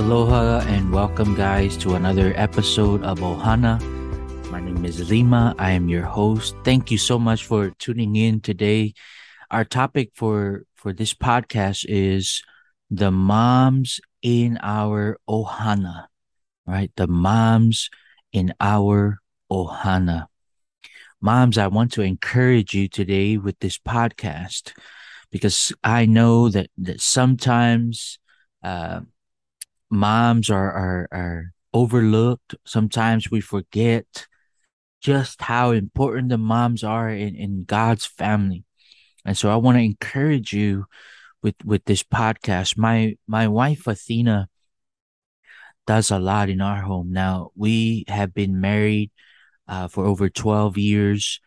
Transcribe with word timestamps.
Aloha 0.00 0.60
and 0.60 0.90
welcome, 0.90 1.34
guys, 1.34 1.76
to 1.76 1.94
another 1.94 2.32
episode 2.34 3.02
of 3.02 3.18
Ohana. 3.18 3.78
My 4.50 4.58
name 4.58 4.86
is 4.86 5.10
Lima. 5.10 5.54
I 5.58 5.72
am 5.72 5.90
your 5.90 6.06
host. 6.06 6.56
Thank 6.64 6.90
you 6.90 6.96
so 6.96 7.18
much 7.18 7.44
for 7.44 7.68
tuning 7.78 8.16
in 8.16 8.40
today. 8.40 8.94
Our 9.50 9.66
topic 9.66 10.12
for 10.14 10.64
for 10.74 10.94
this 10.94 11.12
podcast 11.12 11.84
is 11.86 12.42
the 12.90 13.10
moms 13.10 14.00
in 14.22 14.58
our 14.62 15.18
Ohana, 15.28 16.06
right? 16.66 16.90
The 16.96 17.06
moms 17.06 17.90
in 18.32 18.54
our 18.58 19.18
Ohana. 19.52 20.28
Moms, 21.20 21.58
I 21.58 21.66
want 21.66 21.92
to 21.92 22.02
encourage 22.02 22.72
you 22.72 22.88
today 22.88 23.36
with 23.36 23.58
this 23.58 23.76
podcast 23.76 24.72
because 25.30 25.74
I 25.84 26.06
know 26.06 26.48
that, 26.48 26.70
that 26.78 27.02
sometimes 27.02 28.18
uh, 28.64 29.00
moms 29.90 30.50
are, 30.50 30.72
are, 30.72 31.08
are 31.12 31.52
overlooked. 31.72 32.54
Sometimes 32.64 33.30
we 33.30 33.40
forget 33.40 34.26
just 35.00 35.42
how 35.42 35.70
important 35.72 36.28
the 36.28 36.38
moms 36.38 36.84
are 36.84 37.10
in, 37.10 37.34
in 37.34 37.64
God's 37.64 38.06
family. 38.06 38.64
And 39.24 39.36
so 39.36 39.50
I 39.50 39.56
want 39.56 39.78
to 39.78 39.84
encourage 39.84 40.52
you 40.52 40.86
with, 41.42 41.56
with 41.64 41.84
this 41.84 42.02
podcast. 42.02 42.76
My, 42.76 43.16
my 43.26 43.48
wife, 43.48 43.86
Athena, 43.86 44.48
does 45.86 46.10
a 46.10 46.18
lot 46.18 46.48
in 46.48 46.60
our 46.60 46.82
home. 46.82 47.12
Now 47.12 47.50
we 47.56 48.04
have 48.08 48.34
been 48.34 48.60
married, 48.60 49.10
uh, 49.66 49.88
for 49.88 50.04
over 50.04 50.28
12 50.28 50.78
years 50.78 51.40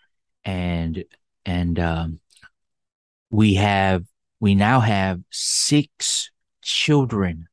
and, 0.44 1.04
and, 1.46 1.80
um, 1.80 2.20
we 3.30 3.56
have, 3.56 4.06
we 4.40 4.54
now 4.54 4.80
have 4.80 5.22
six 5.32 6.30
children. 6.62 7.48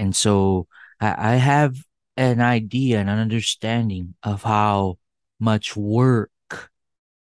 And 0.00 0.16
so 0.16 0.66
I, 0.98 1.32
I 1.32 1.36
have 1.36 1.76
an 2.16 2.40
idea 2.40 2.98
and 3.00 3.10
an 3.10 3.18
understanding 3.18 4.14
of 4.22 4.42
how 4.42 4.96
much 5.38 5.76
work 5.76 6.30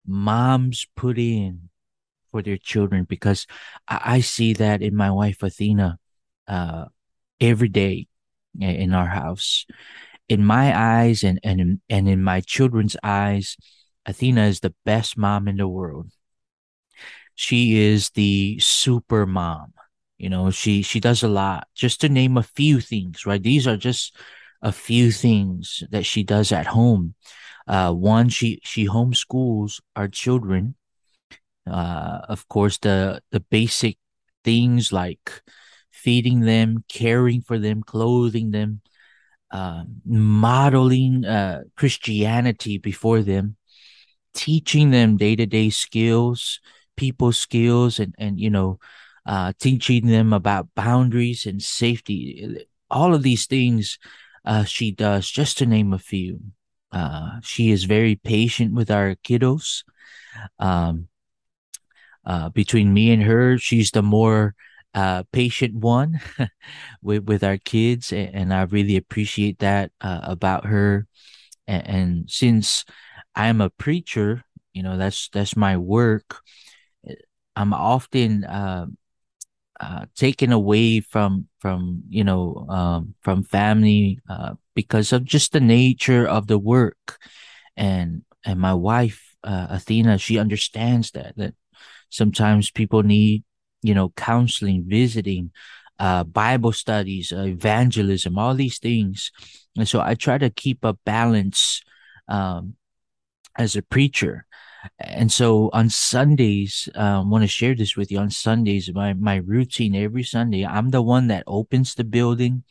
moms 0.05 0.85
put 0.93 1.17
in 1.17 1.69
for 2.29 2.41
their 2.41 2.57
children 2.57 3.05
because 3.05 3.47
I, 3.87 4.01
I 4.17 4.19
see 4.19 4.51
that 4.53 4.81
in 4.81 4.95
my 4.97 5.09
wife 5.09 5.41
Athena 5.41 5.97
uh, 6.45 6.85
every 7.39 7.69
day 7.69 8.07
in 8.59 8.93
our 8.93 9.07
house. 9.07 9.65
In 10.27 10.43
my 10.43 10.77
eyes 10.77 11.23
and 11.23 11.39
and 11.41 11.79
and 11.87 12.09
in 12.09 12.21
my 12.21 12.41
children's 12.41 12.97
eyes, 13.01 13.55
Athena 14.05 14.43
is 14.47 14.59
the 14.59 14.75
best 14.83 15.17
mom 15.17 15.47
in 15.47 15.55
the 15.55 15.69
world. 15.69 16.11
She 17.33 17.77
is 17.77 18.09
the 18.09 18.59
super 18.59 19.25
mom. 19.25 19.76
You 20.17 20.29
know, 20.29 20.49
she 20.51 20.81
she 20.81 20.99
does 20.99 21.23
a 21.23 21.27
lot. 21.27 21.67
Just 21.75 22.01
to 22.01 22.09
name 22.09 22.37
a 22.37 22.43
few 22.43 22.81
things, 22.81 23.25
right? 23.25 23.41
These 23.41 23.67
are 23.67 23.77
just 23.77 24.15
a 24.61 24.71
few 24.71 25.11
things 25.11 25.83
that 25.91 26.05
she 26.05 26.23
does 26.23 26.51
at 26.51 26.67
home. 26.67 27.13
Uh, 27.67 27.93
one, 27.93 28.29
she 28.29 28.59
she 28.63 28.87
homeschools 28.87 29.81
our 29.95 30.07
children. 30.07 30.75
Uh, 31.65 32.21
of 32.29 32.47
course, 32.47 32.77
the 32.77 33.21
the 33.31 33.41
basic 33.41 33.97
things 34.43 34.91
like 34.93 35.41
feeding 35.91 36.41
them, 36.41 36.83
caring 36.89 37.41
for 37.41 37.59
them, 37.59 37.83
clothing 37.83 38.51
them, 38.51 38.81
uh, 39.51 39.83
modeling 40.05 41.25
uh, 41.25 41.63
Christianity 41.77 42.77
before 42.77 43.21
them, 43.21 43.57
teaching 44.33 44.91
them 44.91 45.17
day 45.17 45.35
to 45.35 45.45
day 45.45 45.69
skills, 45.69 46.59
people 46.97 47.31
skills, 47.31 47.99
and 47.99 48.15
and 48.17 48.39
you 48.39 48.49
know, 48.49 48.79
uh, 49.27 49.51
teaching 49.59 50.07
them 50.07 50.31
about 50.31 50.73
boundaries 50.73 51.45
and 51.45 51.61
safety. 51.61 52.65
All 52.89 53.13
of 53.13 53.23
these 53.23 53.45
things 53.45 53.99
uh, 54.45 54.63
she 54.63 54.91
does, 54.91 55.29
just 55.29 55.57
to 55.57 55.65
name 55.65 55.91
a 55.91 55.99
few. 55.99 56.39
Uh, 56.91 57.41
she 57.43 57.69
is 57.69 57.83
very 57.83 58.15
patient 58.15 58.73
with 58.73 58.89
our 58.89 59.15
kiddos. 59.15 59.83
Um, 60.57 61.09
uh, 62.25 62.49
between 62.49 62.93
me 62.93 63.11
and 63.11 63.23
her, 63.23 63.57
she's 63.57 63.91
the 63.91 64.01
more 64.01 64.55
uh, 64.93 65.23
patient 65.33 65.75
one 65.75 66.21
with 67.01 67.25
with 67.25 67.43
our 67.43 67.57
kids, 67.57 68.13
and, 68.13 68.33
and 68.33 68.53
I 68.53 68.63
really 68.63 68.95
appreciate 68.95 69.59
that 69.59 69.91
uh, 69.99 70.21
about 70.23 70.65
her. 70.65 71.07
And, 71.67 71.87
and 71.87 72.29
since 72.29 72.85
I 73.35 73.47
am 73.47 73.59
a 73.59 73.69
preacher, 73.69 74.43
you 74.71 74.83
know 74.83 74.97
that's 74.97 75.27
that's 75.29 75.57
my 75.57 75.75
work. 75.75 76.39
I'm 77.55 77.73
often 77.73 78.45
uh, 79.79 80.05
taken 80.15 80.51
away 80.51 80.99
from 80.99 81.47
from 81.59 82.03
you 82.09 82.23
know 82.23 82.65
um, 82.69 83.13
from 83.21 83.43
family 83.43 84.19
uh, 84.29 84.53
because 84.75 85.13
of 85.13 85.23
just 85.23 85.51
the 85.51 85.59
nature 85.59 86.27
of 86.27 86.47
the 86.47 86.57
work. 86.57 87.19
And 87.75 88.23
and 88.45 88.59
my 88.59 88.73
wife 88.73 89.35
uh, 89.43 89.67
Athena 89.69 90.17
she 90.17 90.39
understands 90.39 91.11
that 91.11 91.35
that 91.37 91.53
sometimes 92.09 92.71
people 92.71 93.03
need 93.03 93.43
you 93.83 93.93
know 93.93 94.09
counseling 94.17 94.83
visiting 94.87 95.51
uh, 95.99 96.23
Bible 96.23 96.71
studies 96.71 97.31
uh, 97.31 97.43
evangelism 97.43 98.37
all 98.37 98.55
these 98.55 98.79
things. 98.79 99.31
And 99.77 99.87
so 99.87 100.01
I 100.01 100.15
try 100.15 100.37
to 100.37 100.49
keep 100.49 100.83
a 100.83 100.93
balance 100.93 101.81
um, 102.27 102.75
as 103.57 103.75
a 103.75 103.81
preacher 103.81 104.46
and 104.99 105.31
so 105.31 105.69
on 105.73 105.89
Sundays, 105.89 106.89
I 106.95 107.13
um, 107.19 107.29
want 107.29 107.43
to 107.43 107.47
share 107.47 107.75
this 107.75 107.95
with 107.95 108.11
you. 108.11 108.19
On 108.19 108.29
Sundays, 108.29 108.91
my 108.93 109.13
my 109.13 109.37
routine 109.37 109.95
every 109.95 110.23
Sunday, 110.23 110.65
I'm 110.65 110.89
the 110.89 111.01
one 111.01 111.27
that 111.27 111.43
opens 111.47 111.95
the 111.95 112.03
building. 112.03 112.63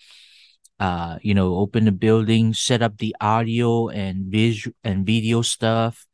Uh, 0.79 1.19
you 1.23 1.35
know, 1.35 1.57
open 1.57 1.87
the 1.87 1.93
building, 1.93 2.53
set 2.53 2.83
up 2.83 2.99
the 2.99 3.17
audio 3.21 3.89
and 3.89 4.27
visual 4.27 4.75
and 4.85 5.07
video 5.07 5.41
stuff. 5.41 6.07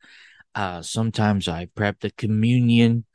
Uh, 0.55 0.81
sometimes 0.81 1.47
I 1.47 1.65
prep 1.75 1.99
the 1.99 2.11
communion. 2.11 3.05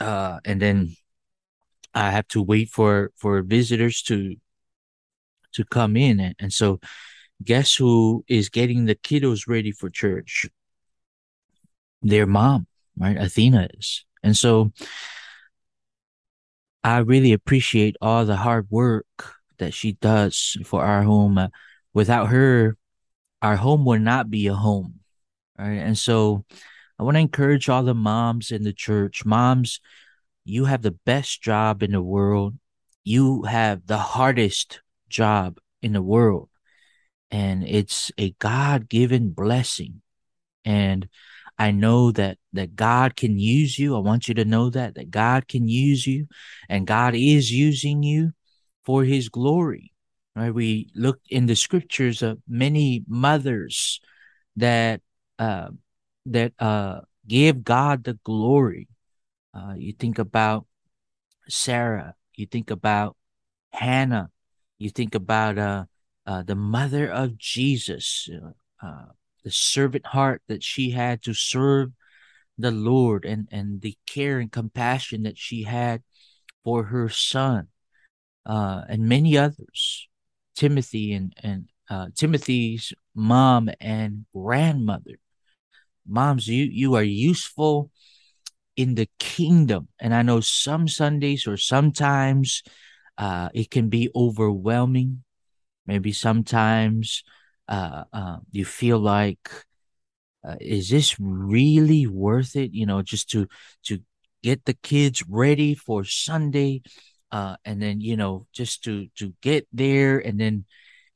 Uh, 0.00 0.40
and 0.44 0.60
then 0.60 0.96
I 1.94 2.10
have 2.10 2.28
to 2.28 2.42
wait 2.42 2.70
for 2.70 3.12
for 3.16 3.42
visitors 3.42 4.02
to 4.02 4.36
to 5.52 5.64
come 5.64 5.96
in, 5.96 6.20
and, 6.20 6.34
and 6.38 6.52
so 6.52 6.80
guess 7.42 7.74
who 7.74 8.24
is 8.28 8.48
getting 8.48 8.84
the 8.84 8.94
kiddos 8.94 9.48
ready 9.48 9.72
for 9.72 9.90
church? 9.90 10.46
Their 12.02 12.26
mom, 12.26 12.66
right? 12.98 13.16
Athena 13.16 13.68
is. 13.78 14.04
And 14.22 14.36
so 14.36 14.72
I 16.82 16.98
really 16.98 17.32
appreciate 17.32 17.96
all 18.00 18.24
the 18.24 18.36
hard 18.36 18.66
work 18.70 19.34
that 19.58 19.74
she 19.74 19.92
does 19.92 20.56
for 20.64 20.82
our 20.82 21.02
home. 21.02 21.38
Uh, 21.38 21.48
without 21.92 22.28
her, 22.28 22.76
our 23.42 23.56
home 23.56 23.84
would 23.84 24.02
not 24.02 24.30
be 24.30 24.46
a 24.46 24.54
home, 24.54 25.00
right? 25.58 25.78
And 25.78 25.96
so 25.96 26.44
I 26.98 27.02
want 27.02 27.16
to 27.16 27.20
encourage 27.20 27.68
all 27.68 27.82
the 27.82 27.94
moms 27.94 28.50
in 28.50 28.62
the 28.62 28.72
church. 28.72 29.24
Moms, 29.24 29.80
you 30.44 30.64
have 30.66 30.82
the 30.82 30.90
best 30.90 31.42
job 31.42 31.82
in 31.82 31.92
the 31.92 32.02
world. 32.02 32.56
You 33.04 33.44
have 33.44 33.86
the 33.86 33.98
hardest 33.98 34.80
job 35.08 35.58
in 35.82 35.92
the 35.92 36.02
world. 36.02 36.48
And 37.30 37.62
it's 37.66 38.10
a 38.18 38.32
God 38.38 38.88
given 38.88 39.30
blessing. 39.30 40.02
And 40.64 41.08
I 41.60 41.72
know 41.72 42.10
that 42.12 42.38
that 42.54 42.74
God 42.74 43.16
can 43.16 43.38
use 43.38 43.78
you. 43.78 43.94
I 43.94 43.98
want 43.98 44.28
you 44.28 44.34
to 44.34 44.46
know 44.46 44.70
that 44.70 44.94
that 44.94 45.10
God 45.10 45.46
can 45.46 45.68
use 45.68 46.06
you 46.06 46.26
and 46.70 46.86
God 46.86 47.14
is 47.14 47.52
using 47.52 48.02
you 48.02 48.32
for 48.86 49.04
his 49.04 49.28
glory. 49.28 49.92
Right? 50.34 50.54
We 50.54 50.90
look 50.94 51.20
in 51.28 51.44
the 51.44 51.54
scriptures 51.54 52.22
of 52.22 52.38
many 52.48 53.04
mothers 53.06 54.00
that 54.56 55.02
uh, 55.38 55.68
that 56.24 56.54
uh, 56.58 57.00
give 57.28 57.62
God 57.62 58.04
the 58.04 58.14
glory. 58.24 58.88
Uh, 59.52 59.74
you 59.76 59.92
think 59.92 60.18
about 60.18 60.66
Sarah, 61.46 62.14
you 62.36 62.46
think 62.46 62.70
about 62.70 63.18
Hannah, 63.72 64.30
you 64.78 64.88
think 64.88 65.14
about 65.14 65.58
uh, 65.58 65.84
uh, 66.24 66.42
the 66.42 66.54
mother 66.54 67.06
of 67.06 67.36
Jesus, 67.36 68.30
uh, 68.82 69.12
the 69.44 69.50
servant 69.50 70.06
heart 70.06 70.42
that 70.48 70.62
she 70.62 70.90
had 70.90 71.22
to 71.22 71.34
serve 71.34 71.90
the 72.58 72.70
Lord 72.70 73.24
and, 73.24 73.48
and 73.50 73.80
the 73.80 73.96
care 74.06 74.38
and 74.38 74.50
compassion 74.50 75.22
that 75.22 75.38
she 75.38 75.62
had 75.62 76.02
for 76.64 76.84
her 76.84 77.08
son 77.08 77.68
uh, 78.46 78.82
and 78.88 79.08
many 79.08 79.36
others. 79.36 80.08
Timothy 80.56 81.14
and, 81.14 81.34
and 81.42 81.68
uh, 81.88 82.08
Timothy's 82.14 82.92
mom 83.14 83.70
and 83.80 84.26
grandmother. 84.34 85.18
Moms, 86.06 86.48
you, 86.48 86.64
you 86.64 86.94
are 86.94 87.02
useful 87.02 87.90
in 88.76 88.94
the 88.94 89.08
kingdom. 89.18 89.88
And 89.98 90.14
I 90.14 90.22
know 90.22 90.40
some 90.40 90.88
Sundays 90.88 91.46
or 91.46 91.56
sometimes 91.56 92.62
uh, 93.16 93.48
it 93.54 93.70
can 93.70 93.88
be 93.88 94.10
overwhelming. 94.14 95.22
Maybe 95.86 96.12
sometimes 96.12 97.22
uh, 97.70 98.04
uh, 98.12 98.38
you 98.50 98.64
feel 98.64 98.98
like 98.98 99.50
uh, 100.46 100.56
is 100.60 100.90
this 100.90 101.16
really 101.20 102.06
worth 102.06 102.56
it? 102.56 102.72
You 102.74 102.86
know 102.86 103.02
just 103.02 103.30
to 103.30 103.46
to 103.84 104.00
get 104.42 104.64
the 104.64 104.74
kids 104.74 105.22
ready 105.28 105.74
for 105.74 106.02
sunday 106.02 106.80
uh, 107.32 107.56
and 107.64 107.80
then 107.82 108.00
you 108.00 108.16
know 108.16 108.46
just 108.52 108.82
to 108.84 109.08
to 109.16 109.34
get 109.42 109.66
there 109.72 110.18
and 110.18 110.40
then 110.40 110.64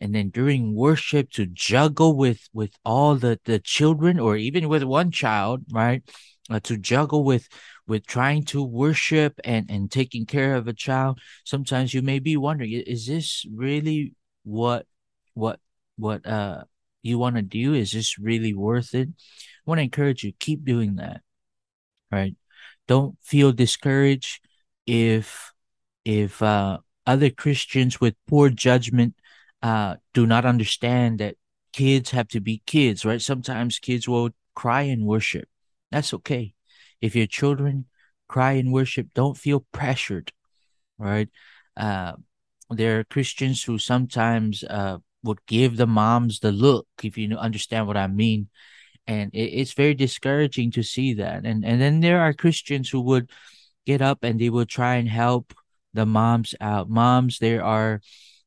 and 0.01 0.15
then 0.15 0.29
during 0.29 0.75
worship 0.75 1.31
to 1.31 1.47
juggle 1.47 2.17
with 2.17 2.49
with 2.53 2.75
all 2.85 3.17
the 3.17 3.41
the 3.45 3.59
children 3.59 4.21
or 4.21 4.37
even 4.37 4.69
with 4.69 4.83
one 4.85 5.11
child 5.11 5.63
right? 5.73 6.03
Uh, 6.51 6.61
to 6.61 6.77
juggle 6.77 7.25
with 7.25 7.49
with 7.87 8.07
trying 8.07 8.45
to 8.45 8.63
worship 8.63 9.41
and 9.45 9.71
and 9.71 9.91
taking 9.91 10.27
care 10.27 10.55
of 10.57 10.69
a 10.69 10.75
child. 10.75 11.19
Sometimes 11.45 11.95
you 11.95 12.03
may 12.03 12.19
be 12.19 12.37
wondering 12.37 12.73
is 12.73 13.07
this 13.07 13.47
really 13.51 14.13
what 14.45 14.87
what 15.33 15.59
what 15.97 16.27
uh 16.27 16.63
you 17.03 17.19
want 17.19 17.37
to 17.37 17.43
do 17.43 17.75
is 17.75 17.93
this 17.93 18.19
really 18.19 18.55
worth 18.55 18.95
it 18.95 19.09
i 19.09 19.63
want 19.67 19.79
to 19.79 19.83
encourage 19.83 20.25
you 20.25 20.33
keep 20.39 20.65
doing 20.65 20.97
that 20.97 21.21
right 22.11 22.37
don't 22.87 23.17
feel 23.23 23.53
discouraged 23.53 24.41
if 24.87 25.53
if 26.05 26.43
uh, 26.43 26.79
other 27.07 27.31
Christians 27.31 28.01
with 28.01 28.15
poor 28.27 28.51
judgment 28.51 29.15
uh, 29.63 29.97
do 30.13 30.27
not 30.27 30.45
understand 30.45 31.19
that 31.21 31.37
kids 31.73 32.11
have 32.11 32.29
to 32.29 32.41
be 32.41 32.63
kids, 32.67 33.05
right? 33.05 33.21
Sometimes 33.23 33.79
kids 33.79 34.09
will 34.09 34.31
cry 34.55 34.83
in 34.83 35.05
worship. 35.05 35.49
That's 35.91 36.15
okay. 36.15 36.55
If 37.01 37.17
your 37.17 37.27
children 37.27 37.87
cry 38.29 38.53
in 38.53 38.71
worship, 38.71 39.09
don't 39.15 39.37
feel 39.37 39.67
pressured, 39.73 40.33
right? 40.99 41.29
Uh, 41.77 42.15
there 42.71 43.01
are 43.01 43.05
Christians 43.05 43.65
who 43.65 43.79
sometimes 43.79 44.65
uh, 44.65 44.99
would 45.25 45.45
give 45.47 45.77
the 45.77 45.87
moms 45.87 46.41
the 46.41 46.53
look, 46.53 46.87
if 47.03 47.19
you 47.19 47.37
understand 47.37 47.87
what 47.87 47.97
I 47.97 48.07
mean. 48.07 48.49
And 49.07 49.35
it, 49.35 49.51
it's 49.61 49.73
very 49.73 49.95
discouraging 49.95 50.71
to 50.73 50.83
see 50.83 51.15
that. 51.15 51.45
And 51.45 51.65
and 51.65 51.81
then 51.81 52.01
there 52.01 52.21
are 52.21 52.33
Christians 52.33 52.91
who 52.91 53.01
would 53.03 53.31
get 53.87 54.01
up 54.01 54.23
and 54.23 54.41
they 54.41 54.51
will 54.51 54.67
try 54.67 54.97
and 54.97 55.09
help 55.09 55.55
the 55.93 56.07
moms 56.07 56.55
out. 56.61 56.89
Moms, 56.89 57.39
there 57.39 57.65
are 57.65 58.01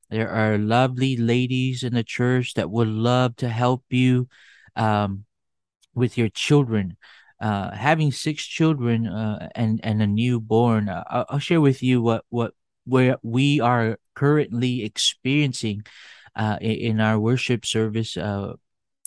there 0.09 0.29
are 0.29 0.57
lovely 0.57 1.17
ladies 1.17 1.83
in 1.83 1.93
the 1.93 2.03
church 2.03 2.53
that 2.53 2.71
would 2.71 2.87
love 2.87 3.35
to 3.37 3.49
help 3.49 3.83
you 3.89 4.27
um, 4.75 5.25
with 5.93 6.17
your 6.17 6.29
children. 6.29 6.97
Uh, 7.39 7.71
having 7.75 8.11
six 8.11 8.45
children 8.45 9.05
uh, 9.07 9.49
and 9.53 9.79
and 9.83 10.01
a 10.01 10.07
newborn, 10.07 10.89
uh, 10.89 11.25
I'll, 11.29 11.39
share 11.39 11.61
with 11.61 11.83
you 11.83 12.01
what 12.01 12.25
what 12.29 12.53
where 12.85 13.17
we 13.21 13.59
are 13.59 13.99
currently 14.15 14.83
experiencing 14.83 15.83
uh, 16.37 16.57
in, 16.61 17.01
our 17.01 17.19
worship 17.19 17.65
service 17.65 18.15
uh, 18.15 18.53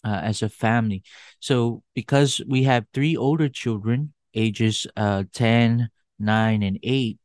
uh, 0.04 0.20
as 0.22 0.42
a 0.42 0.48
family. 0.48 1.02
So 1.38 1.82
because 1.94 2.40
we 2.46 2.64
have 2.64 2.86
three 2.92 3.16
older 3.16 3.48
children, 3.48 4.12
ages 4.34 4.86
uh, 4.96 5.24
10, 5.32 5.88
9, 6.18 6.62
and 6.62 6.78
8, 6.82 7.18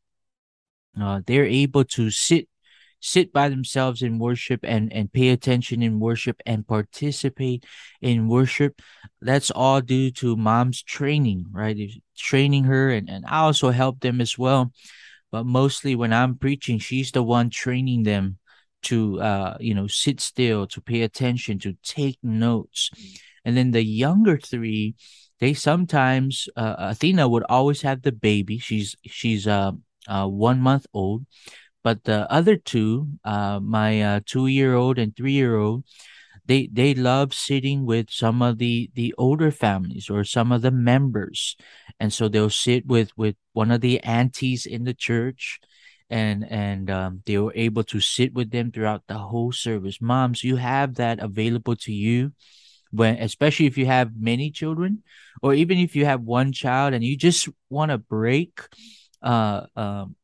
uh, 1.00 1.20
they're 1.26 1.44
able 1.44 1.84
to 1.84 2.10
sit 2.10 2.48
sit 2.98 3.30
by 3.30 3.48
themselves 3.50 4.00
in 4.00 4.18
worship 4.18 4.60
and 4.62 4.90
and 4.92 5.12
pay 5.12 5.28
attention 5.28 5.82
in 5.82 6.00
worship 6.00 6.40
and 6.46 6.66
participate 6.66 7.64
in 8.00 8.26
worship. 8.26 8.80
That's 9.20 9.50
all 9.50 9.82
due 9.82 10.10
to 10.12 10.36
mom's 10.36 10.82
training 10.82 11.46
right? 11.52 11.76
Training 12.16 12.64
her 12.64 12.90
and, 12.90 13.10
and 13.10 13.26
i 13.26 13.38
also 13.40 13.70
help 13.70 14.00
them 14.00 14.20
as 14.20 14.38
well. 14.38 14.72
But 15.30 15.44
mostly 15.44 15.94
when 15.94 16.12
i'm 16.14 16.38
preaching 16.38 16.78
she's 16.78 17.12
the 17.12 17.22
one 17.22 17.50
training 17.50 18.04
them 18.04 18.38
to 18.82 19.20
uh 19.20 19.56
you 19.60 19.74
know 19.74 19.86
sit 19.86 20.20
still 20.20 20.66
to 20.66 20.80
pay 20.80 21.02
attention 21.02 21.58
to 21.58 21.76
take 21.82 22.18
notes. 22.22 22.90
And 23.44 23.56
then 23.56 23.70
the 23.70 23.82
younger 23.82 24.38
three 24.38 24.94
they 25.38 25.52
sometimes 25.54 26.48
uh, 26.56 26.76
athena 26.78 27.28
would 27.28 27.44
always 27.48 27.82
have 27.82 28.02
the 28.02 28.12
baby. 28.12 28.58
She's 28.58 28.96
she's 29.04 29.46
uh 29.46 29.72
uh, 30.08 30.26
one 30.26 30.60
month 30.60 30.86
old. 30.92 31.26
But 31.82 32.04
the 32.04 32.30
other 32.30 32.56
two, 32.56 33.08
uh, 33.24 33.60
my 33.60 34.02
uh, 34.02 34.20
two 34.26 34.48
year 34.48 34.74
old 34.74 34.98
and 34.98 35.14
three 35.14 35.32
year 35.32 35.56
old, 35.56 35.84
they 36.44 36.68
they 36.72 36.94
love 36.94 37.32
sitting 37.32 37.86
with 37.86 38.10
some 38.10 38.42
of 38.42 38.58
the 38.58 38.90
the 38.94 39.14
older 39.18 39.50
families 39.50 40.10
or 40.10 40.24
some 40.24 40.50
of 40.50 40.62
the 40.62 40.70
members, 40.70 41.56
and 42.00 42.12
so 42.12 42.28
they'll 42.28 42.50
sit 42.50 42.86
with 42.86 43.16
with 43.16 43.36
one 43.52 43.70
of 43.70 43.82
the 43.82 44.00
aunties 44.02 44.66
in 44.66 44.84
the 44.84 44.94
church, 44.94 45.60
and 46.10 46.50
and 46.50 46.90
um, 46.90 47.22
they 47.26 47.38
were 47.38 47.52
able 47.54 47.84
to 47.84 48.00
sit 48.00 48.34
with 48.34 48.50
them 48.50 48.70
throughout 48.70 49.02
the 49.06 49.18
whole 49.18 49.52
service. 49.52 50.00
Moms, 50.00 50.44
you 50.44 50.56
have 50.56 50.96
that 50.96 51.18
available 51.20 51.76
to 51.76 51.92
you 51.92 52.32
when 52.92 53.16
especially 53.16 53.66
if 53.66 53.76
you 53.76 53.86
have 53.86 54.16
many 54.16 54.50
children 54.50 55.02
or 55.42 55.52
even 55.52 55.78
if 55.78 55.96
you 55.96 56.04
have 56.04 56.22
one 56.22 56.52
child 56.52 56.94
and 56.94 57.02
you 57.02 57.16
just 57.16 57.48
want 57.68 57.90
to 57.90 57.98
break 57.98 58.60
uh, 59.22 59.66
um, 59.74 60.14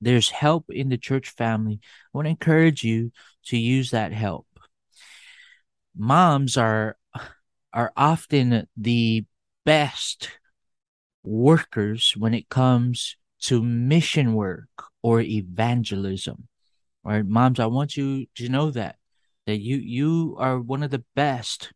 there's 0.00 0.28
help 0.28 0.66
in 0.68 0.90
the 0.90 0.98
church 0.98 1.30
family. 1.30 1.80
I 1.82 2.08
want 2.12 2.26
to 2.26 2.30
encourage 2.30 2.84
you 2.84 3.12
to 3.46 3.56
use 3.56 3.90
that 3.90 4.12
help. 4.12 4.46
Moms 5.96 6.56
are 6.56 6.96
are 7.72 7.92
often 7.96 8.68
the 8.76 9.24
best 9.64 10.30
workers 11.22 12.14
when 12.16 12.34
it 12.34 12.48
comes 12.48 13.16
to 13.44 13.62
mission 13.62 14.34
work 14.34 14.68
or 15.02 15.20
evangelism. 15.20 16.48
Right, 17.04 17.24
moms, 17.24 17.60
I 17.60 17.66
want 17.66 17.96
you 17.96 18.26
to 18.36 18.48
know 18.48 18.70
that 18.70 18.96
that 19.46 19.60
you 19.60 19.76
you 19.76 20.36
are 20.38 20.58
one 20.58 20.82
of 20.82 20.90
the 20.90 21.04
best 21.14 21.72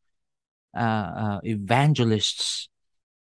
uh, 0.77 0.81
uh, 0.81 1.41
evangelists 1.45 2.69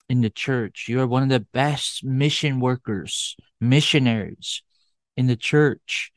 in 0.08 0.22
the 0.22 0.30
church. 0.30 0.86
You 0.88 1.02
are 1.02 1.08
one 1.08 1.24
of 1.24 1.30
the 1.30 1.40
best 1.40 2.04
mission 2.04 2.60
workers, 2.60 3.36
missionaries 3.60 4.62
in 5.18 5.28
the 5.28 5.36
church, 5.36 6.12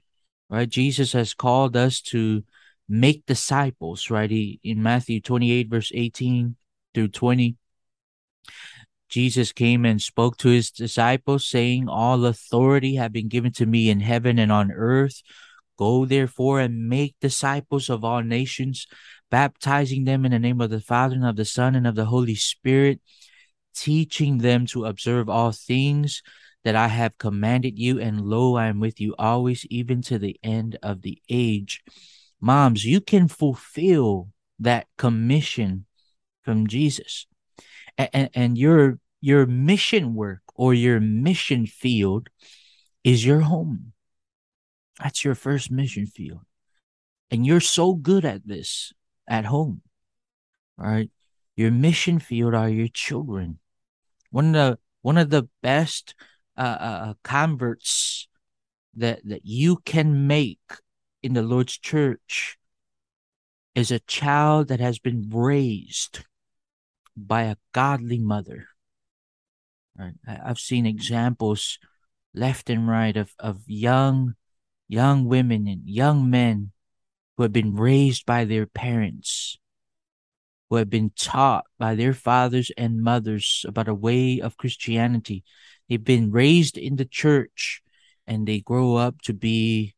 right? 0.50 0.68
Jesus 0.68 1.12
has 1.12 1.34
called 1.34 1.76
us 1.76 2.00
to 2.02 2.44
make 2.88 3.26
disciples, 3.26 4.10
right? 4.10 4.30
He, 4.30 4.60
in 4.62 4.82
Matthew 4.82 5.20
28, 5.20 5.68
verse 5.68 5.92
18 5.94 6.56
through 6.94 7.08
20, 7.08 7.56
Jesus 9.08 9.52
came 9.52 9.84
and 9.84 10.00
spoke 10.00 10.36
to 10.38 10.48
his 10.48 10.70
disciples, 10.70 11.48
saying, 11.48 11.88
All 11.88 12.26
authority 12.26 12.96
have 12.96 13.12
been 13.12 13.28
given 13.28 13.52
to 13.52 13.66
me 13.66 13.90
in 13.90 14.00
heaven 14.00 14.38
and 14.38 14.52
on 14.52 14.70
earth. 14.70 15.22
Go 15.78 16.04
therefore 16.04 16.60
and 16.60 16.88
make 16.88 17.14
disciples 17.20 17.88
of 17.88 18.04
all 18.04 18.22
nations, 18.22 18.86
baptizing 19.30 20.04
them 20.04 20.24
in 20.24 20.32
the 20.32 20.38
name 20.38 20.60
of 20.60 20.70
the 20.70 20.80
Father 20.80 21.14
and 21.14 21.24
of 21.24 21.36
the 21.36 21.44
Son 21.44 21.74
and 21.74 21.86
of 21.86 21.94
the 21.94 22.06
Holy 22.06 22.34
Spirit 22.34 23.00
teaching 23.78 24.38
them 24.38 24.66
to 24.66 24.84
observe 24.84 25.28
all 25.28 25.52
things 25.52 26.22
that 26.64 26.74
I 26.74 26.88
have 26.88 27.18
commanded 27.18 27.78
you, 27.78 28.00
and 28.00 28.20
lo, 28.20 28.56
I 28.56 28.66
am 28.66 28.80
with 28.80 29.00
you 29.00 29.14
always, 29.18 29.64
even 29.66 30.02
to 30.02 30.18
the 30.18 30.38
end 30.42 30.76
of 30.82 31.02
the 31.02 31.22
age. 31.28 31.82
Moms, 32.40 32.84
you 32.84 33.00
can 33.00 33.28
fulfill 33.28 34.28
that 34.58 34.86
commission 34.96 35.86
from 36.42 36.66
Jesus. 36.66 37.26
And, 37.98 38.30
and 38.34 38.58
your 38.58 38.98
your 39.20 39.46
mission 39.46 40.14
work 40.14 40.40
or 40.54 40.72
your 40.72 41.00
mission 41.00 41.66
field 41.66 42.28
is 43.02 43.26
your 43.26 43.40
home. 43.40 43.92
That's 45.02 45.24
your 45.24 45.34
first 45.34 45.70
mission 45.70 46.06
field. 46.06 46.40
And 47.30 47.44
you're 47.44 47.60
so 47.60 47.94
good 47.94 48.24
at 48.24 48.46
this 48.46 48.92
at 49.26 49.44
home. 49.44 49.82
Right? 50.76 51.10
Your 51.56 51.72
mission 51.72 52.20
field 52.20 52.54
are 52.54 52.68
your 52.68 52.88
children 52.88 53.58
one 54.30 54.46
of 54.46 54.52
the 54.52 54.78
one 55.02 55.18
of 55.18 55.30
the 55.30 55.48
best 55.62 56.14
uh, 56.56 56.60
uh, 56.60 57.08
uh, 57.08 57.14
converts 57.22 58.28
that 58.96 59.20
that 59.24 59.44
you 59.44 59.76
can 59.84 60.26
make 60.26 60.60
in 61.22 61.34
the 61.34 61.42
Lord's 61.42 61.78
church 61.78 62.56
is 63.74 63.90
a 63.90 64.00
child 64.00 64.68
that 64.68 64.80
has 64.80 64.98
been 64.98 65.30
raised 65.32 66.24
by 67.26 67.42
a 67.42 67.56
godly 67.72 68.18
mother. 68.18 68.68
Right? 69.98 70.14
I've 70.26 70.58
seen 70.58 70.86
examples 70.86 71.78
left 72.34 72.70
and 72.70 72.88
right 72.88 73.16
of, 73.16 73.34
of 73.38 73.62
young 73.66 74.34
young 74.90 75.26
women 75.26 75.66
and 75.66 75.82
young 75.84 76.30
men 76.30 76.72
who 77.36 77.42
have 77.42 77.52
been 77.52 77.74
raised 77.74 78.24
by 78.24 78.44
their 78.44 78.64
parents 78.64 79.58
who 80.68 80.76
have 80.76 80.90
been 80.90 81.10
taught 81.16 81.64
by 81.78 81.94
their 81.94 82.12
fathers 82.12 82.70
and 82.76 83.02
mothers 83.02 83.64
about 83.66 83.88
a 83.88 83.94
way 83.94 84.40
of 84.40 84.56
Christianity. 84.56 85.44
They've 85.88 86.02
been 86.02 86.30
raised 86.30 86.76
in 86.76 86.96
the 86.96 87.04
church 87.04 87.82
and 88.26 88.46
they 88.46 88.60
grow 88.60 88.96
up 88.96 89.22
to 89.22 89.32
be, 89.32 89.94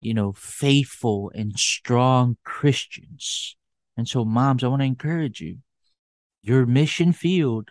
you 0.00 0.14
know, 0.14 0.32
faithful 0.32 1.32
and 1.34 1.58
strong 1.58 2.36
Christians. 2.44 3.56
And 3.96 4.08
so, 4.08 4.24
moms, 4.24 4.62
I 4.62 4.68
want 4.68 4.82
to 4.82 4.86
encourage 4.86 5.40
you 5.40 5.58
your 6.42 6.66
mission 6.66 7.12
field 7.12 7.70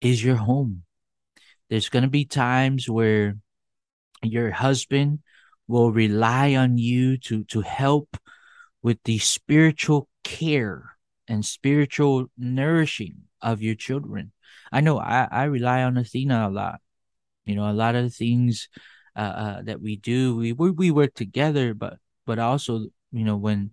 is 0.00 0.22
your 0.22 0.36
home. 0.36 0.82
There's 1.70 1.88
going 1.88 2.02
to 2.02 2.10
be 2.10 2.24
times 2.24 2.88
where 2.88 3.36
your 4.22 4.50
husband 4.50 5.20
will 5.66 5.92
rely 5.92 6.54
on 6.54 6.78
you 6.78 7.18
to, 7.18 7.44
to 7.44 7.60
help 7.60 8.16
with 8.82 8.98
the 9.04 9.18
spiritual 9.18 10.08
care 10.24 10.96
and 11.26 11.44
spiritual 11.44 12.26
nourishing 12.38 13.16
of 13.40 13.62
your 13.62 13.74
children. 13.74 14.32
I 14.72 14.80
know 14.80 14.98
I, 14.98 15.28
I 15.30 15.44
rely 15.44 15.82
on 15.82 15.96
Athena 15.96 16.48
a 16.48 16.50
lot. 16.50 16.80
You 17.44 17.54
know, 17.54 17.70
a 17.70 17.72
lot 17.72 17.94
of 17.94 18.04
the 18.04 18.10
things 18.10 18.68
uh, 19.16 19.20
uh, 19.20 19.62
that 19.62 19.80
we 19.80 19.96
do. 19.96 20.36
We, 20.36 20.52
we 20.52 20.70
we 20.70 20.90
work 20.90 21.14
together, 21.14 21.74
but 21.74 21.98
but 22.26 22.38
also 22.38 22.86
you 23.10 23.24
know 23.24 23.36
when 23.36 23.72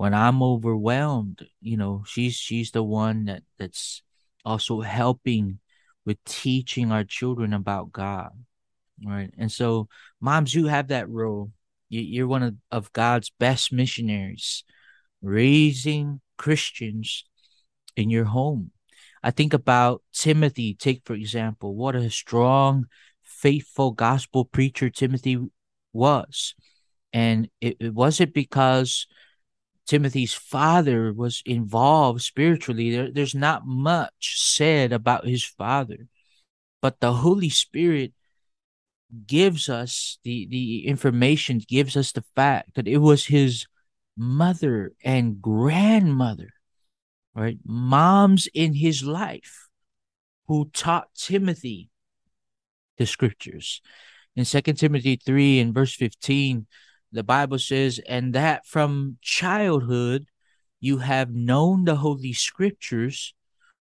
when 0.00 0.14
I'm 0.14 0.42
overwhelmed, 0.42 1.46
you 1.60 1.76
know 1.76 2.04
she's 2.06 2.34
she's 2.34 2.70
the 2.70 2.82
one 2.82 3.26
that 3.26 3.42
that's 3.58 4.00
also 4.46 4.80
helping 4.80 5.58
with 6.06 6.16
teaching 6.24 6.90
our 6.90 7.04
children 7.04 7.52
about 7.52 7.92
God, 7.92 8.30
right? 9.04 9.30
And 9.36 9.52
so, 9.52 9.88
moms, 10.18 10.54
you 10.54 10.68
have 10.68 10.88
that 10.88 11.10
role. 11.10 11.52
You, 11.90 12.24
are 12.24 12.26
one 12.26 12.42
of, 12.42 12.54
of 12.70 12.90
God's 12.94 13.30
best 13.38 13.74
missionaries, 13.74 14.64
raising 15.20 16.22
Christians 16.38 17.26
in 17.94 18.08
your 18.08 18.24
home. 18.24 18.70
I 19.22 19.30
think 19.30 19.52
about 19.52 20.02
Timothy, 20.14 20.72
take 20.72 21.02
for 21.04 21.12
example, 21.12 21.74
what 21.74 21.94
a 21.94 22.08
strong, 22.08 22.86
faithful 23.22 23.90
gospel 23.90 24.46
preacher 24.46 24.88
Timothy 24.88 25.36
was. 25.92 26.54
And 27.12 27.50
it, 27.60 27.76
it 27.80 27.92
wasn't 27.92 28.32
because 28.32 29.06
Timothy's 29.86 30.34
father 30.34 31.12
was 31.12 31.42
involved 31.44 32.22
spiritually. 32.22 32.90
There, 32.90 33.10
there's 33.10 33.34
not 33.34 33.66
much 33.66 34.40
said 34.40 34.92
about 34.92 35.26
his 35.26 35.44
father, 35.44 36.06
but 36.80 37.00
the 37.00 37.14
Holy 37.14 37.48
Spirit 37.48 38.12
gives 39.26 39.68
us 39.68 40.18
the, 40.22 40.46
the 40.48 40.86
information, 40.86 41.60
gives 41.66 41.96
us 41.96 42.12
the 42.12 42.24
fact 42.36 42.74
that 42.74 42.86
it 42.86 42.98
was 42.98 43.26
his 43.26 43.66
mother 44.16 44.92
and 45.04 45.40
grandmother 45.42 46.52
right? 47.34 47.58
Moms 47.64 48.48
in 48.52 48.74
his 48.74 49.02
life 49.02 49.68
who 50.46 50.70
taught 50.72 51.14
Timothy 51.14 51.90
the 52.98 53.06
scriptures. 53.06 53.80
In 54.36 54.44
Second 54.44 54.76
Timothy 54.76 55.16
3 55.16 55.60
and 55.60 55.74
verse 55.74 55.94
15, 55.94 56.66
the 57.12 57.22
Bible 57.22 57.58
says, 57.58 58.00
And 58.06 58.34
that 58.34 58.66
from 58.66 59.18
childhood 59.20 60.26
you 60.80 60.98
have 60.98 61.34
known 61.34 61.84
the 61.84 61.96
holy 61.96 62.32
scriptures, 62.32 63.34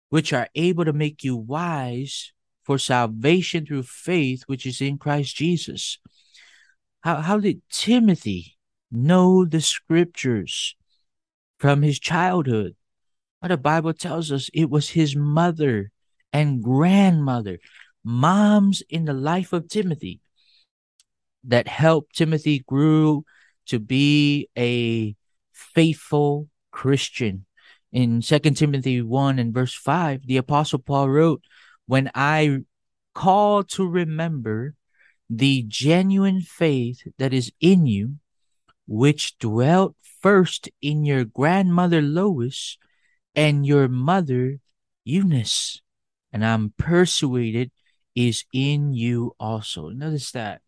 which 0.09 0.33
are 0.33 0.49
able 0.55 0.85
to 0.85 0.93
make 0.93 1.23
you 1.23 1.37
wise 1.37 2.33
for 2.65 2.79
salvation 2.79 3.67
through 3.67 3.85
faith, 3.85 4.43
which 4.47 4.67
is 4.67 4.81
in 4.81 4.99
Christ 4.99 5.37
Jesus. 5.37 5.99
How, 7.01 7.17
how 7.17 7.39
did 7.39 7.63
Timothy 7.71 8.57
know 8.91 9.45
the 9.45 9.61
scriptures 9.61 10.75
from 11.59 11.83
his 11.83 11.99
childhood? 11.99 12.75
But 13.41 13.49
the 13.49 13.57
Bible 13.57 13.93
tells 13.93 14.33
us 14.33 14.51
it 14.53 14.69
was 14.69 14.91
his 14.91 15.15
mother 15.15 15.93
and 16.33 16.63
grandmother, 16.63 17.59
moms 18.05 18.83
in 18.89 19.05
the 19.05 19.15
life 19.15 19.53
of 19.53 19.69
Timothy, 19.69 20.21
that 21.45 21.69
helped 21.69 22.17
Timothy 22.17 22.61
grew 22.67 23.25
to 23.67 23.79
be 23.79 24.49
a 24.57 25.15
faithful 25.53 26.49
Christian. 26.71 27.45
In 27.93 28.21
Second 28.21 28.57
Timothy 28.57 29.01
1 29.01 29.39
and 29.39 29.55
verse 29.55 29.75
5, 29.75 30.27
the 30.27 30.37
Apostle 30.37 30.79
Paul 30.79 31.09
wrote, 31.09 31.43
When 31.87 32.11
I 32.15 32.59
call 33.15 33.65
to 33.65 33.87
remember 33.87 34.75
the 35.31 35.65
genuine 35.67 36.41
faith 36.41 37.03
that 37.19 37.33
is 37.33 37.53
in 37.61 37.87
you, 37.87 38.17
which 38.87 39.39
dwelt 39.39 39.97
first 40.21 40.69
in 40.81 41.05
your 41.05 41.25
grandmother 41.25 42.01
Lois 42.01 42.79
and 43.35 43.67
your 43.67 43.89
mother 43.89 44.61
Eunice, 45.05 45.81
and 46.33 46.45
I'm 46.45 46.75
persuaded 46.77 47.71
is 48.15 48.45
in 48.53 48.93
you 48.93 49.35
also. 49.39 49.91
Notice 49.91 50.33
that. 50.33 50.61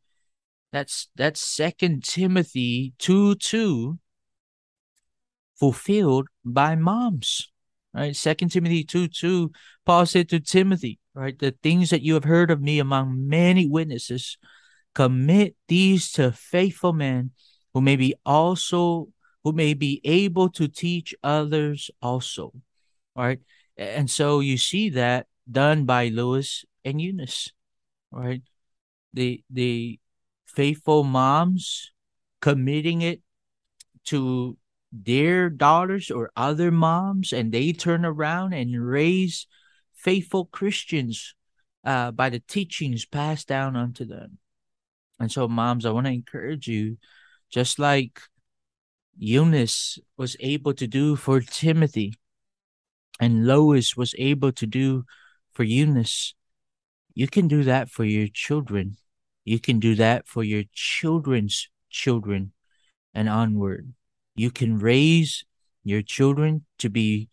That's 0.72 1.08
that's 1.16 1.40
second 1.40 2.04
Timothy 2.04 2.94
2 2.98 3.34
2 3.36 3.98
fulfilled 5.58 6.28
by 6.44 6.74
moms. 6.76 7.50
Right? 7.92 8.14
Second 8.14 8.50
Timothy 8.50 8.84
2 8.84 9.08
2, 9.08 9.50
Paul 9.84 10.06
said 10.06 10.28
to 10.28 10.40
Timothy, 10.40 11.00
right, 11.14 11.36
the 11.38 11.54
things 11.62 11.90
that 11.90 12.02
you 12.02 12.14
have 12.14 12.24
heard 12.24 12.50
of 12.50 12.62
me 12.62 12.78
among 12.78 13.28
many 13.28 13.68
witnesses, 13.68 14.38
commit 14.94 15.56
these 15.68 16.12
to 16.12 16.32
faithful 16.32 16.92
men 16.92 17.32
who 17.74 17.80
may 17.80 17.96
be 17.96 18.14
also 18.24 19.08
who 19.42 19.52
may 19.52 19.74
be 19.74 20.00
able 20.04 20.50
to 20.50 20.68
teach 20.68 21.14
others 21.22 21.90
also. 22.02 22.52
Right. 23.16 23.40
And 23.76 24.10
so 24.10 24.40
you 24.40 24.58
see 24.58 24.90
that 24.90 25.26
done 25.50 25.84
by 25.84 26.08
Lois 26.08 26.64
and 26.84 27.00
Eunice. 27.00 27.50
Right. 28.12 28.42
The 29.14 29.42
the 29.50 29.98
faithful 30.54 31.04
moms 31.04 31.92
committing 32.40 33.02
it 33.02 33.20
to 34.04 34.56
their 34.92 35.50
daughters 35.50 36.10
or 36.10 36.30
other 36.34 36.70
moms, 36.70 37.32
and 37.32 37.52
they 37.52 37.72
turn 37.72 38.04
around 38.04 38.52
and 38.52 38.84
raise 38.84 39.46
faithful 39.94 40.46
Christians 40.46 41.34
uh, 41.84 42.10
by 42.10 42.30
the 42.30 42.40
teachings 42.40 43.04
passed 43.04 43.46
down 43.46 43.76
unto 43.76 44.04
them. 44.04 44.38
And 45.18 45.30
so, 45.30 45.46
moms, 45.46 45.84
I 45.84 45.90
want 45.90 46.06
to 46.06 46.12
encourage 46.12 46.66
you, 46.66 46.96
just 47.50 47.78
like 47.78 48.20
Eunice 49.18 49.98
was 50.16 50.36
able 50.40 50.72
to 50.74 50.86
do 50.86 51.14
for 51.14 51.40
Timothy, 51.40 52.14
and 53.20 53.46
Lois 53.46 53.96
was 53.96 54.14
able 54.18 54.50
to 54.52 54.66
do 54.66 55.04
for 55.52 55.62
Eunice, 55.62 56.34
you 57.14 57.28
can 57.28 57.48
do 57.48 57.64
that 57.64 57.90
for 57.90 58.04
your 58.04 58.28
children. 58.32 58.96
You 59.44 59.58
can 59.58 59.80
do 59.80 59.94
that 59.96 60.26
for 60.26 60.44
your 60.44 60.64
children's 60.72 61.68
children 61.88 62.52
and 63.14 63.28
onward. 63.28 63.92
You 64.34 64.50
can 64.50 64.78
raise 64.78 65.44
your 65.84 66.02
children 66.02 66.64
to 66.78 66.88
be 66.90 67.28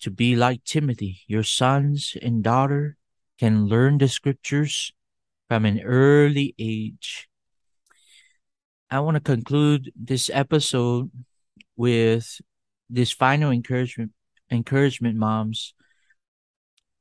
to 0.00 0.10
be 0.10 0.36
like 0.36 0.64
Timothy. 0.64 1.20
Your 1.26 1.42
sons 1.42 2.16
and 2.20 2.42
daughter 2.42 2.96
can 3.38 3.66
learn 3.66 3.98
the 3.98 4.08
scriptures 4.08 4.92
from 5.48 5.64
an 5.64 5.80
early 5.80 6.54
age. 6.58 7.28
I 8.90 9.00
want 9.00 9.16
to 9.16 9.20
conclude 9.20 9.92
this 9.96 10.30
episode 10.32 11.10
with 11.76 12.40
this 12.90 13.12
final 13.12 13.50
encouragement 13.50 14.12
encouragement 14.50 15.16
moms 15.16 15.74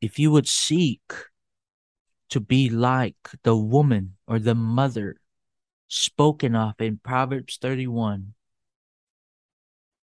if 0.02 0.18
you 0.18 0.32
would 0.32 0.48
seek 0.48 1.02
to 2.30 2.40
be 2.40 2.70
like 2.70 3.16
the 3.44 3.56
woman 3.56 4.16
or 4.28 4.40
the 4.40 4.56
mother 4.56 5.18
spoken 5.88 6.56
of 6.56 6.74
in 6.80 7.00
Proverbs 7.04 7.58
31 7.62 8.34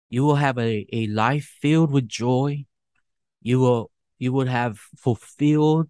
you 0.09 0.23
will 0.25 0.37
have 0.37 0.59
a, 0.59 0.87
a 0.93 1.07
life 1.09 1.57
filled 1.61 1.91
with 1.91 2.07
joy 2.07 2.65
you 3.41 3.59
will 3.59 3.91
you 4.19 4.33
would 4.33 4.49
have 4.49 4.79
fulfilled 4.97 5.89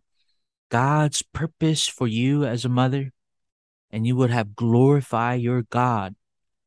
God's 0.73 1.21
purpose 1.21 1.87
for 1.87 2.09
you 2.09 2.47
as 2.47 2.65
a 2.65 2.71
mother, 2.71 3.13
and 3.91 4.07
you 4.07 4.17
would 4.17 4.31
have 4.31 4.57
glorified 4.57 5.43
your 5.43 5.65
God 5.65 6.15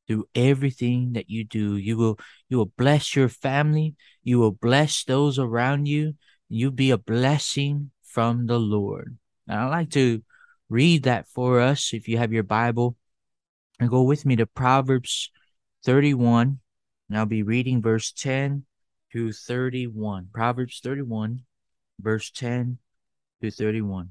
through 0.08 0.28
everything 0.36 1.14
that 1.14 1.28
you 1.28 1.44
do. 1.44 1.76
You 1.76 1.98
will 1.98 2.20
you 2.48 2.58
will 2.58 2.72
bless 2.78 3.16
your 3.16 3.30
family, 3.30 3.96
you 4.24 4.38
will 4.38 4.52
bless 4.52 5.04
those 5.04 5.40
around 5.40 5.88
you, 5.88 6.14
you'll 6.48 6.70
be 6.70 6.92
a 6.92 7.00
blessing 7.00 7.90
from 8.04 8.46
the 8.46 8.60
Lord. 8.60 9.18
And 9.48 9.60
I'd 9.60 9.70
like 9.70 9.92
to 9.92 10.24
read 10.70 11.04
that 11.04 11.28
for 11.28 11.60
us 11.60 11.94
if 11.94 12.08
you 12.08 12.18
have 12.18 12.34
your 12.34 12.44
Bible. 12.44 12.96
And 13.80 13.90
go 13.90 14.04
with 14.04 14.26
me 14.26 14.36
to 14.38 14.46
Proverbs 14.46 15.32
31. 15.86 16.60
And 17.10 17.18
I'll 17.18 17.26
be 17.26 17.44
reading 17.44 17.82
verse 17.82 18.12
10 18.12 18.66
to 19.14 19.32
31. 19.32 20.30
Proverbs 20.34 20.80
31, 20.84 21.42
verse 22.00 22.32
10 22.32 22.80
to 23.42 23.52
31. 23.52 24.10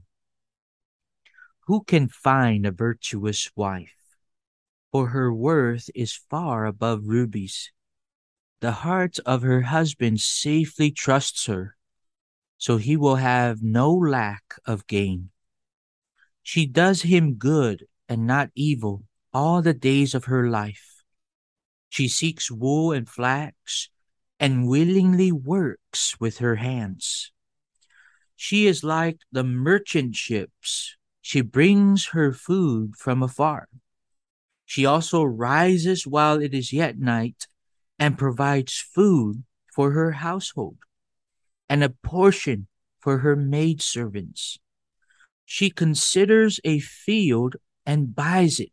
Who 1.66 1.82
can 1.82 2.08
find 2.08 2.66
a 2.66 2.70
virtuous 2.70 3.50
wife? 3.56 3.94
For 4.92 5.08
her 5.08 5.32
worth 5.32 5.90
is 5.94 6.14
far 6.14 6.66
above 6.66 7.06
rubies. 7.06 7.72
The 8.60 8.72
heart 8.72 9.18
of 9.26 9.42
her 9.42 9.62
husband 9.62 10.20
safely 10.20 10.90
trusts 10.90 11.46
her, 11.46 11.76
so 12.58 12.76
he 12.76 12.96
will 12.96 13.16
have 13.16 13.62
no 13.62 13.92
lack 13.92 14.54
of 14.66 14.86
gain. 14.86 15.30
She 16.42 16.66
does 16.66 17.02
him 17.02 17.34
good 17.34 17.86
and 18.08 18.26
not 18.26 18.50
evil 18.54 19.04
all 19.32 19.62
the 19.62 19.74
days 19.74 20.14
of 20.14 20.26
her 20.26 20.48
life. 20.48 21.02
She 21.88 22.08
seeks 22.08 22.50
wool 22.50 22.92
and 22.92 23.08
flax 23.08 23.88
and 24.38 24.68
willingly 24.68 25.32
works 25.32 26.18
with 26.20 26.38
her 26.38 26.56
hands. 26.56 27.32
She 28.36 28.66
is 28.66 28.84
like 28.84 29.18
the 29.32 29.44
merchant 29.44 30.16
ships. 30.16 30.96
She 31.22 31.40
brings 31.40 32.08
her 32.08 32.32
food 32.32 32.96
from 32.96 33.22
afar. 33.22 33.68
She 34.66 34.84
also 34.84 35.22
rises 35.22 36.06
while 36.06 36.40
it 36.40 36.52
is 36.52 36.72
yet 36.72 36.98
night 36.98 37.46
and 37.98 38.18
provides 38.18 38.78
food 38.78 39.44
for 39.72 39.92
her 39.92 40.12
household 40.12 40.78
and 41.74 41.82
a 41.82 41.90
portion 41.90 42.68
for 43.00 43.18
her 43.18 43.34
maidservants. 43.34 44.60
She 45.44 45.70
considers 45.70 46.60
a 46.62 46.78
field 46.78 47.56
and 47.84 48.14
buys 48.14 48.60
it. 48.60 48.70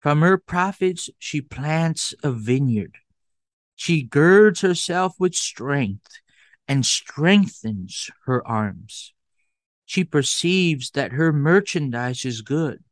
From 0.00 0.20
her 0.20 0.36
profits, 0.36 1.08
she 1.18 1.40
plants 1.40 2.12
a 2.22 2.30
vineyard. 2.30 2.96
She 3.74 4.02
girds 4.02 4.60
herself 4.60 5.14
with 5.18 5.34
strength 5.34 6.20
and 6.68 6.84
strengthens 6.84 8.10
her 8.26 8.46
arms. 8.46 9.14
She 9.86 10.04
perceives 10.04 10.90
that 10.90 11.12
her 11.12 11.32
merchandise 11.32 12.26
is 12.26 12.42
good, 12.42 12.84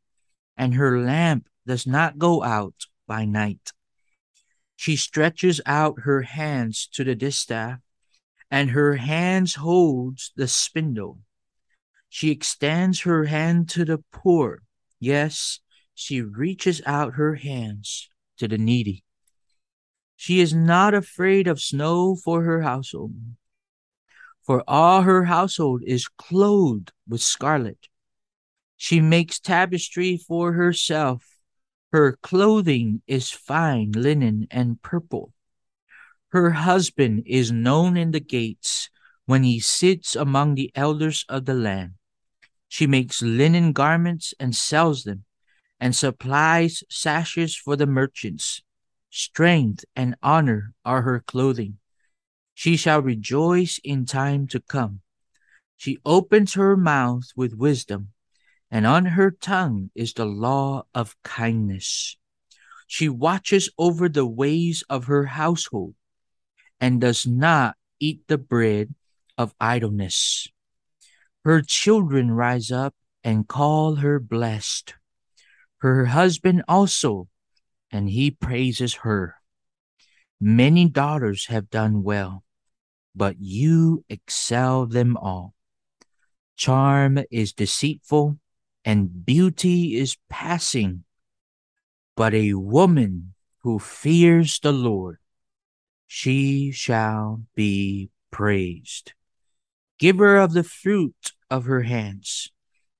and 0.57 0.73
her 0.73 0.99
lamp 0.99 1.49
does 1.67 1.85
not 1.85 2.17
go 2.17 2.41
out 2.41 2.87
by 3.05 3.25
night. 3.25 3.73
She 4.75 4.95
stretches 4.95 5.61
out 5.67 5.99
her 5.99 6.23
hands 6.23 6.89
to 6.93 7.03
the 7.03 7.13
distaff, 7.13 7.84
and 8.49 8.71
her 8.71 8.95
hands 8.95 9.55
holds 9.55 10.31
the 10.35 10.47
spindle. 10.47 11.19
She 12.09 12.31
extends 12.31 13.01
her 13.01 13.25
hand 13.25 13.69
to 13.69 13.85
the 13.85 14.03
poor. 14.11 14.61
Yes, 14.99 15.59
she 15.93 16.21
reaches 16.21 16.81
out 16.85 17.15
her 17.15 17.35
hands 17.35 18.09
to 18.37 18.47
the 18.47 18.57
needy. 18.57 19.03
She 20.15 20.39
is 20.39 20.53
not 20.53 20.93
afraid 20.93 21.47
of 21.47 21.61
snow 21.61 22.15
for 22.15 22.43
her 22.43 22.61
household, 22.61 23.13
for 24.41 24.63
all 24.67 25.01
her 25.01 25.25
household 25.25 25.81
is 25.85 26.07
clothed 26.07 26.91
with 27.07 27.21
scarlet. 27.21 27.89
She 28.77 29.01
makes 29.01 29.39
tapestry 29.39 30.17
for 30.17 30.53
herself. 30.53 31.25
Her 31.91 32.17
clothing 32.21 33.01
is 33.07 33.29
fine 33.29 33.91
linen 33.91 34.47
and 34.51 34.81
purple. 34.81 35.33
Her 36.35 36.51
husband 36.51 37.23
is 37.25 37.49
known 37.49 37.95
in 37.95 38.11
the 38.11 38.19
gates 38.19 38.89
when 39.25 39.45
he 39.45 39.61
sits 39.61 40.17
among 40.17 40.55
the 40.55 40.69
elders 40.75 41.23
of 41.29 41.45
the 41.45 41.53
land. 41.53 41.93
She 42.67 42.85
makes 42.87 43.21
linen 43.21 43.71
garments 43.71 44.33
and 44.37 44.53
sells 44.53 45.05
them, 45.05 45.23
and 45.79 45.95
supplies 45.95 46.83
sashes 46.89 47.55
for 47.55 47.77
the 47.77 47.85
merchants. 47.85 48.61
Strength 49.09 49.85
and 49.95 50.17
honor 50.21 50.73
are 50.83 51.03
her 51.03 51.21
clothing. 51.21 51.77
She 52.53 52.75
shall 52.75 53.01
rejoice 53.01 53.79
in 53.81 54.05
time 54.05 54.45
to 54.47 54.59
come. 54.59 54.99
She 55.77 55.99
opens 56.03 56.55
her 56.55 56.75
mouth 56.75 57.29
with 57.37 57.53
wisdom, 57.53 58.09
and 58.69 58.85
on 58.85 59.05
her 59.05 59.31
tongue 59.31 59.89
is 59.95 60.11
the 60.11 60.25
law 60.25 60.83
of 60.93 61.15
kindness. 61.23 62.17
She 62.87 63.07
watches 63.07 63.69
over 63.77 64.09
the 64.09 64.27
ways 64.27 64.83
of 64.89 65.05
her 65.05 65.27
household 65.27 65.95
and 66.79 67.01
does 67.01 67.25
not 67.25 67.75
eat 67.99 68.21
the 68.27 68.37
bread 68.37 68.93
of 69.37 69.53
idleness. 69.59 70.47
Her 71.43 71.61
children 71.61 72.31
rise 72.31 72.71
up 72.71 72.95
and 73.23 73.47
call 73.47 73.95
her 73.95 74.19
blessed. 74.19 74.95
Her 75.79 76.05
husband 76.05 76.63
also, 76.67 77.27
and 77.91 78.09
he 78.09 78.31
praises 78.31 78.95
her. 79.05 79.35
Many 80.39 80.89
daughters 80.89 81.47
have 81.47 81.69
done 81.69 82.03
well, 82.03 82.43
but 83.15 83.37
you 83.39 84.03
excel 84.09 84.85
them 84.85 85.17
all. 85.17 85.53
Charm 86.57 87.19
is 87.31 87.53
deceitful, 87.53 88.39
and 88.83 89.25
beauty 89.25 89.95
is 89.95 90.17
passing, 90.29 91.03
but 92.15 92.33
a 92.33 92.53
woman 92.53 93.33
who 93.61 93.79
fears 93.79 94.59
the 94.59 94.71
Lord, 94.71 95.17
she 96.07 96.71
shall 96.71 97.43
be 97.55 98.09
praised. 98.31 99.13
Give 99.97 100.17
her 100.17 100.37
of 100.37 100.53
the 100.53 100.63
fruit 100.63 101.31
of 101.49 101.65
her 101.65 101.83
hands, 101.83 102.51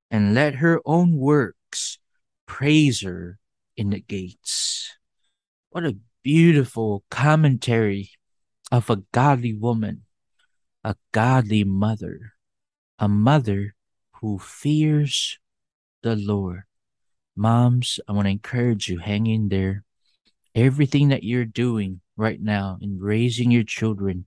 and 0.10 0.34
let 0.34 0.56
her 0.56 0.80
own 0.86 1.18
works 1.18 2.00
praise 2.46 3.02
her 3.02 3.40
in 3.76 3.90
the 3.90 4.00
gates. 4.00 4.98
What 5.70 5.86
a 5.86 5.98
beautiful 6.24 7.04
commentary 7.12 8.12
of 8.72 8.90
a 8.90 9.04
godly 9.12 9.54
woman, 9.54 10.04
a 10.84 10.96
godly 11.12 11.64
mother, 11.64 12.34
a 12.98 13.08
mother 13.08 13.76
who 14.22 14.40
fears 14.40 15.38
the 16.02 16.16
Lord. 16.16 16.64
Moms, 17.36 18.00
I 18.08 18.14
want 18.14 18.28
to 18.28 18.32
encourage 18.32 18.88
you, 18.88 19.00
hang 19.00 19.28
in 19.28 19.50
there. 19.50 19.84
Everything 20.54 21.10
that 21.10 21.24
you're 21.24 21.46
doing 21.46 22.00
right 22.18 22.42
now 22.42 22.78
in 22.82 23.00
raising 23.00 23.52
your 23.52 23.64
children, 23.64 24.26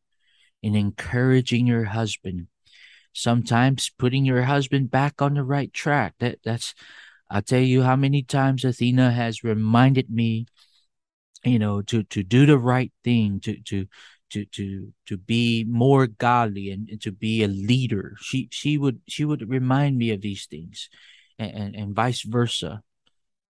in 0.62 0.74
encouraging 0.74 1.66
your 1.66 1.84
husband, 1.84 2.48
sometimes 3.12 3.90
putting 3.98 4.24
your 4.24 4.42
husband 4.42 4.90
back 4.90 5.20
on 5.22 5.34
the 5.34 5.44
right 5.44 5.72
track. 5.72 6.14
That 6.20 6.38
that's 6.44 6.74
I'll 7.30 7.42
tell 7.42 7.60
you 7.60 7.82
how 7.82 7.96
many 7.96 8.22
times 8.22 8.64
Athena 8.64 9.10
has 9.12 9.44
reminded 9.44 10.10
me, 10.10 10.46
you 11.44 11.58
know, 11.58 11.82
to 11.82 12.02
to 12.04 12.22
do 12.22 12.46
the 12.46 12.58
right 12.58 12.92
thing, 13.04 13.40
to 13.40 13.60
to 13.62 13.86
to 14.30 14.44
to 14.46 14.92
to 15.06 15.16
be 15.16 15.64
more 15.68 16.06
godly 16.06 16.70
and, 16.70 16.88
and 16.88 17.00
to 17.02 17.12
be 17.12 17.42
a 17.42 17.48
leader. 17.48 18.16
She 18.20 18.48
she 18.50 18.78
would 18.78 19.00
she 19.08 19.24
would 19.24 19.48
remind 19.48 19.98
me 19.98 20.10
of 20.10 20.20
these 20.20 20.46
things, 20.46 20.88
and, 21.38 21.50
and, 21.50 21.76
and 21.76 21.94
vice 21.94 22.22
versa. 22.22 22.82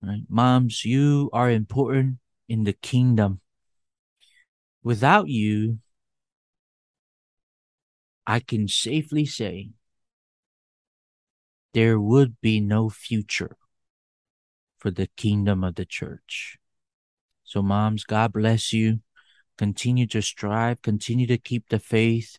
Right? 0.02 0.24
Moms, 0.30 0.86
you 0.86 1.30
are 1.34 1.50
important 1.50 2.18
in 2.48 2.64
the 2.64 2.74
kingdom. 2.74 3.42
Without 4.86 5.28
you, 5.28 5.80
I 8.28 8.40
can 8.40 8.68
safely 8.68 9.26
say 9.26 9.72
there 11.74 12.00
would 12.00 12.40
be 12.40 12.60
no 12.60 12.92
future 12.92 13.58
for 14.78 14.92
the 14.92 15.08
kingdom 15.18 15.64
of 15.64 15.74
the 15.74 15.86
church. 15.86 16.60
So, 17.44 17.64
moms, 17.64 18.04
God 18.04 18.32
bless 18.32 18.74
you. 18.74 19.00
Continue 19.58 20.06
to 20.06 20.22
strive, 20.22 20.84
continue 20.84 21.26
to 21.26 21.40
keep 21.40 21.70
the 21.70 21.80
faith. 21.80 22.38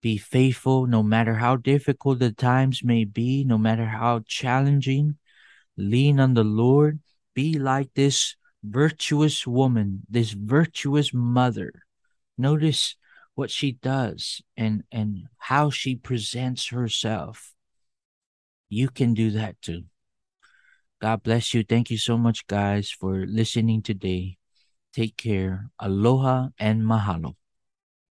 Be 0.00 0.18
faithful 0.18 0.86
no 0.86 1.02
matter 1.02 1.34
how 1.34 1.56
difficult 1.56 2.20
the 2.20 2.30
times 2.30 2.84
may 2.84 3.04
be, 3.04 3.42
no 3.42 3.58
matter 3.58 3.86
how 3.86 4.20
challenging. 4.24 5.18
Lean 5.76 6.20
on 6.20 6.34
the 6.34 6.44
Lord. 6.44 7.00
Be 7.34 7.58
like 7.58 7.92
this 7.94 8.36
virtuous 8.66 9.46
woman, 9.46 10.02
this 10.08 10.32
virtuous 10.32 11.12
mother. 11.14 11.72
Notice 12.36 12.96
what 13.34 13.50
she 13.50 13.72
does 13.72 14.42
and 14.56 14.84
and 14.90 15.28
how 15.38 15.70
she 15.70 15.94
presents 15.94 16.68
herself. 16.68 17.54
You 18.68 18.88
can 18.88 19.14
do 19.14 19.30
that 19.32 19.60
too. 19.62 19.84
God 21.00 21.22
bless 21.22 21.54
you. 21.54 21.62
Thank 21.62 21.90
you 21.90 21.98
so 21.98 22.16
much 22.16 22.46
guys 22.46 22.90
for 22.90 23.26
listening 23.26 23.82
today. 23.82 24.38
Take 24.92 25.16
care. 25.16 25.70
Aloha 25.78 26.48
and 26.58 26.82
mahalo 26.82 27.36